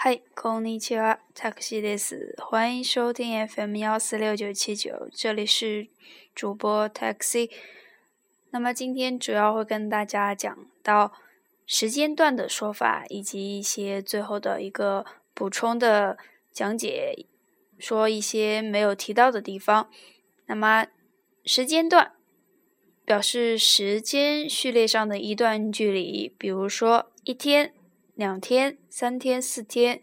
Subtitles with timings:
[0.00, 2.36] 嗨，こんにちは、タクシーです。
[2.38, 5.88] 欢迎收听 FM 幺四六九七九，这里是
[6.34, 7.50] 主播 Taxi。
[8.50, 11.12] 那么今天主要会跟大家讲到
[11.66, 16.16] 时间段的说法，以及一些最后的一个补充的
[16.52, 17.26] 讲解，
[17.78, 19.90] 说一些没有提到的地方。
[20.46, 20.86] 那么
[21.44, 22.12] 时间段
[23.04, 27.72] 表示时间序列上的一段距离，比如说一天。
[28.21, 29.99] 两天、三天、四天，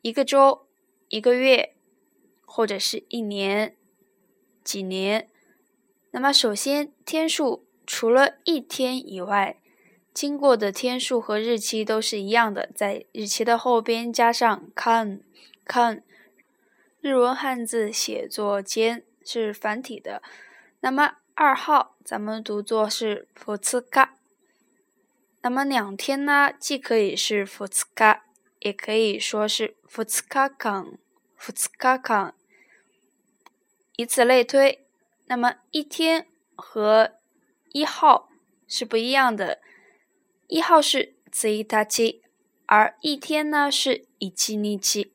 [0.00, 0.68] 一个周、
[1.08, 1.74] 一个月，
[2.46, 3.74] 或者是一年、
[4.62, 5.28] 几年。
[6.12, 9.56] 那么，首先天数除了一天以外，
[10.14, 15.22] 经过的天数和日期都是一样的，在日期的后边加上看 ”，a n
[15.66, 16.04] a n
[17.00, 20.22] 日文汉字写作间是繁体的。
[20.78, 24.19] 那么二号，咱们读作是福次卡。
[25.42, 28.26] 那么两天呢，既可以是“福次卡”，
[28.60, 30.98] 也可以说是“福次卡港
[31.34, 32.34] ”，“福次卡港”，
[33.96, 34.86] 以此类推。
[35.26, 37.12] 那么一天和
[37.72, 38.28] 一号
[38.68, 39.60] 是不一样的，
[40.48, 42.20] 一号是 z 一 t a c h i
[42.66, 45.08] 而一天呢是 “ichi ni chi”。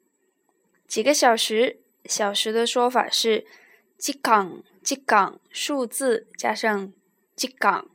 [0.88, 3.46] 几个小时，小时的说法是
[3.96, 6.92] “几港几港”，数字加上
[7.38, 7.88] “几港”。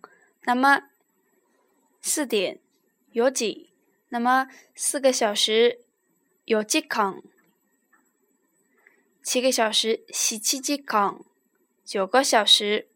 [0.46, 0.82] 那么，
[2.02, 2.58] 四点，
[3.12, 3.70] 有几？
[4.08, 5.80] 那么四个小时，
[6.46, 7.22] 有几康？
[9.22, 11.22] 七个小时，十七几康？
[11.84, 12.88] 九个小时，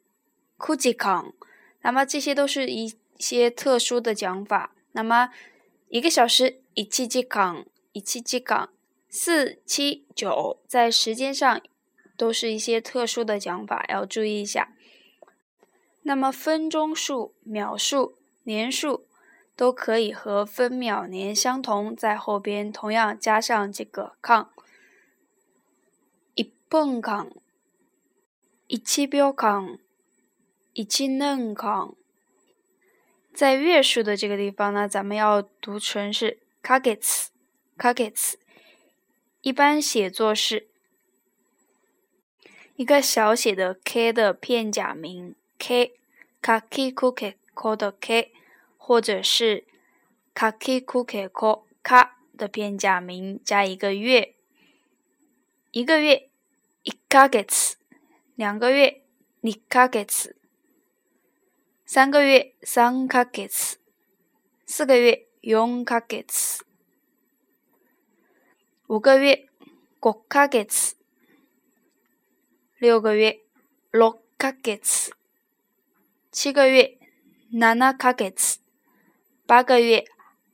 [0.56, 1.34] 苦几康？
[1.82, 4.74] 那么这些都是一些特殊的讲法。
[4.92, 5.28] 那么
[5.88, 8.72] 一个小时，一七几康，一七几康，
[9.10, 11.60] 四七九，在时间上
[12.16, 14.72] 都是一些特殊的讲法，要注意一下。
[16.02, 18.16] 那么分钟数、秒数。
[18.46, 19.06] 年数
[19.56, 24.50] 都可以和分秒年相同，在后边同样加上这个康”。
[26.34, 27.30] 一本 k
[28.66, 29.46] 一七标 k
[30.74, 31.94] 一七嫩康。
[33.32, 38.34] 在月数的这个地方呢，咱们要读成是 “kagets”，“kagets”，
[39.40, 40.68] 一般写作是
[42.76, 47.34] 一个小写的 “k” 的片假名 “k”，“kakikukke”。
[47.75, 48.33] 的 k，
[48.77, 49.65] 或者是
[50.33, 54.35] kaki kuke ko ka 的片假名加一个月，
[55.71, 56.29] 一个月
[56.83, 57.75] 一か月，
[58.35, 59.03] 两个月
[59.41, 60.35] 二か月，
[61.85, 63.77] 三个月三か月，
[64.65, 66.25] 四个月四か月，
[68.87, 69.49] 五个月
[69.99, 70.95] 五か月，
[72.77, 73.41] 六个月
[73.91, 75.11] 六か月，
[76.31, 76.97] 七个月。
[77.53, 78.59] 七か月，
[79.47, 80.05] 八个月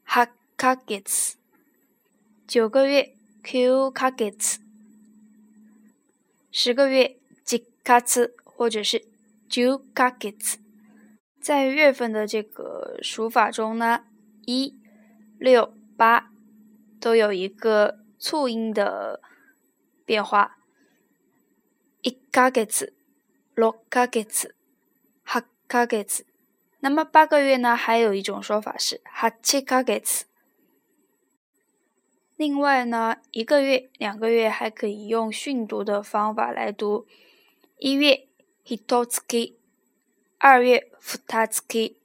[0.05, 1.37] 八か月，
[2.47, 3.13] 九个月
[3.43, 4.59] 九か月，
[6.51, 9.05] 十个月十か月，或者是
[9.49, 10.35] 九か月。
[11.41, 14.05] 在月份的这个数法中呢，
[14.45, 14.79] 一、
[15.37, 16.31] 六、八
[16.99, 19.21] 都有一个促音的
[20.05, 20.57] 变化。
[22.01, 22.93] 一か月、
[23.53, 24.55] 六か月、
[25.23, 26.25] 八か月。
[26.82, 27.76] 那么八个月呢？
[27.76, 30.02] 还有一种说法是哈 a 卡 h i
[32.36, 37.06] 另外呢，一个月、两个月还可以用训读的方法来读。
[37.76, 38.22] 一月
[38.64, 39.54] h i t o t s k i
[40.38, 41.96] 二月 f u t a t s k i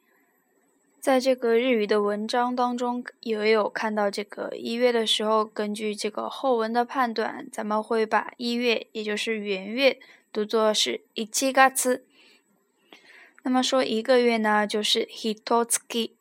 [0.99, 9.97] 在这个日语的文章当中，也有看到这个一月的时候，根据这个后文的判断，咱们会把一月，也就是元月，
[10.33, 12.05] 读作是一七嘎次。
[13.47, 16.11] 那么说一个月呢，就是 h t o t s k i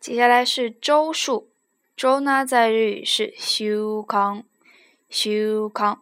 [0.00, 1.50] 接下来是周数，
[1.96, 4.42] 周呢在日语是週講，
[5.08, 5.98] 週講。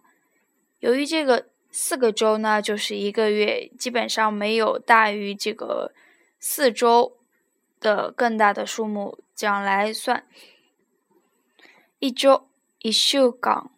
[0.79, 5.93] 由于这个四个周呢就是一个月，基本上没有大于这个
[6.41, 7.19] 四周
[7.79, 10.27] 的更大的数目，这样来算，
[11.99, 12.49] 一周
[12.79, 13.71] 一休岗。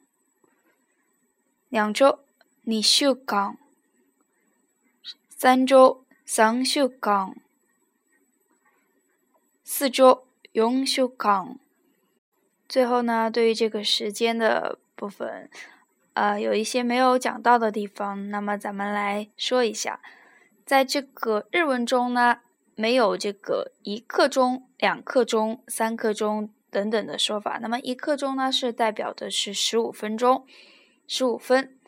[1.69, 2.21] 两周
[2.63, 3.59] 你週岗。
[5.41, 7.31] 三周，三週間；
[9.63, 11.61] 四周，四週間。
[12.69, 15.49] 最后呢，对于这个时间的部分，
[16.15, 20.01] 呃，有一些没有讲到的地方，那么咱们来说一下，
[20.67, 22.41] 在这个日文中呢，
[22.75, 27.61] 没有这个一刻钟、两刻钟、三刻钟等等的说法。
[27.63, 30.45] 那么一刻钟呢，是代表的是十五分钟，
[31.07, 31.79] 十五分。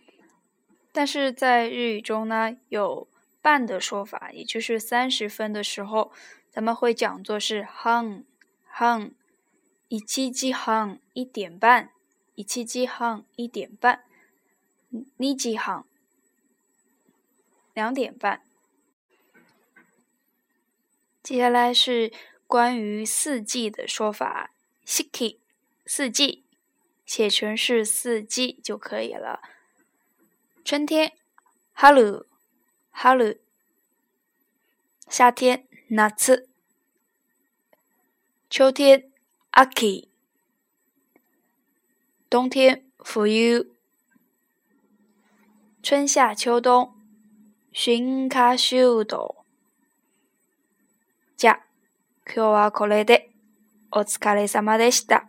[0.92, 3.08] 但是在日语中呢，有
[3.40, 6.12] 半的说法，也就是三十分的时候，
[6.50, 8.26] 咱们会讲作是 h u n g
[8.68, 9.14] h u n g
[9.88, 11.90] 一七几 h u n g 一点半，
[12.34, 14.04] 一七几 h u n g 一点半，
[15.16, 15.84] 你几 heng，
[17.72, 18.42] 两点半。
[21.22, 22.12] 接下来是
[22.46, 24.50] 关于四季的说法，
[24.84, 25.40] 四季，
[25.86, 26.44] 四季，
[27.06, 29.40] 写成是四季就可以了。
[30.62, 31.12] 春天
[31.72, 32.26] ，hello。
[32.99, 33.39] 春。
[35.07, 36.45] 夏天，夏。
[38.49, 39.11] 秋天，
[39.51, 40.09] 秋。
[42.29, 43.65] 冬天，冬。
[45.83, 46.95] 春夏秋冬，
[47.71, 49.35] 春夏秋冬。
[51.37, 51.59] じゃ、
[52.25, 53.29] 今日はこれで
[53.91, 55.27] お疲れ様でした。